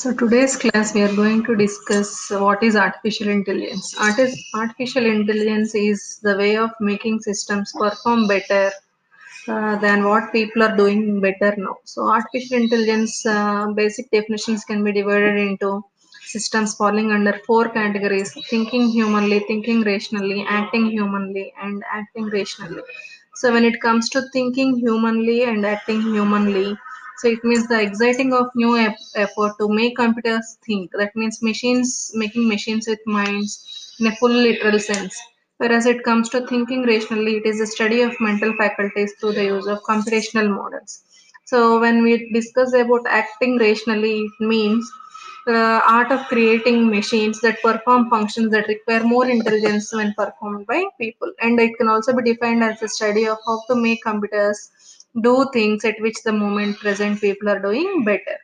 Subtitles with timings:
[0.00, 3.94] So today's class we are going to discuss what is artificial intelligence.
[4.54, 8.70] Artificial intelligence is the way of making systems perform better
[9.48, 11.76] uh, than what people are doing better now.
[11.84, 15.82] So artificial intelligence uh, basic definitions can be divided into
[16.24, 22.82] systems falling under four categories: thinking humanly, thinking rationally, acting humanly, and acting rationally.
[23.34, 26.76] So when it comes to thinking humanly and acting humanly,
[27.18, 30.90] so it means the exciting of new effort to make computers think.
[30.92, 35.18] That means machines making machines with minds in a full literal sense.
[35.58, 39.44] Whereas it comes to thinking rationally, it is a study of mental faculties through the
[39.44, 41.02] use of computational models.
[41.46, 44.90] So when we discuss about acting rationally, it means
[45.46, 50.84] the art of creating machines that perform functions that require more intelligence when performed by
[51.00, 51.32] people.
[51.40, 54.70] And it can also be defined as a study of how to make computers
[55.22, 58.38] do things at which the moment present people are doing better.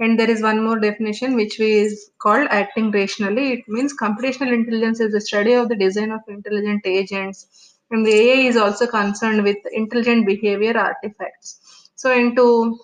[0.00, 3.52] And there is one more definition which is called acting rationally.
[3.52, 7.76] It means computational intelligence is the study of the design of intelligent agents.
[7.90, 11.90] And the AI is also concerned with intelligent behavior artifacts.
[11.94, 12.78] So, into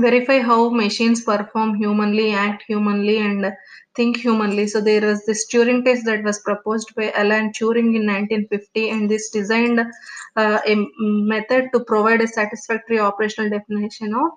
[0.00, 3.52] verify how machines perform humanly, act humanly, and
[3.94, 4.66] think humanly.
[4.66, 9.10] So there was this Turing test that was proposed by Alan Turing in 1950, and
[9.10, 14.30] this designed uh, a method to provide a satisfactory operational definition of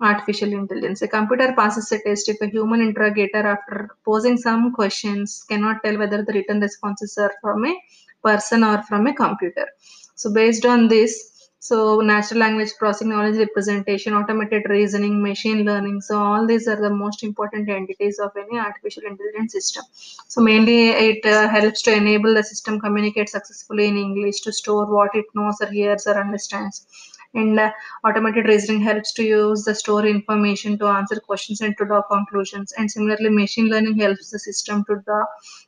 [0.00, 1.02] artificial intelligence.
[1.02, 5.98] A computer passes a test if a human interrogator, after posing some questions, cannot tell
[5.98, 7.76] whether the written responses are from a
[8.22, 9.66] person or from a computer.
[10.14, 16.00] So based on this, so natural language processing, knowledge representation, automated reasoning, machine learning.
[16.00, 19.84] So all these are the most important entities of any artificial intelligence system.
[20.28, 24.86] So mainly it uh, helps to enable the system communicate successfully in English to store
[24.86, 26.86] what it knows or hears or understands.
[27.34, 27.72] And uh,
[28.06, 32.72] automated reasoning helps to use the store information to answer questions and to draw conclusions.
[32.78, 35.24] And similarly, machine learning helps the system to, draw,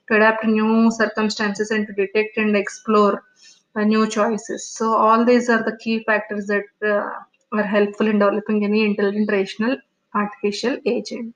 [0.09, 3.25] to adapt new circumstances and to detect and explore
[3.77, 4.71] new choices.
[4.71, 7.11] So all these are the key factors that uh,
[7.53, 9.77] are helpful in developing any intelligent rational
[10.15, 11.35] artificial agent.